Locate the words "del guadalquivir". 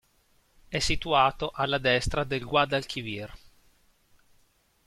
2.23-3.31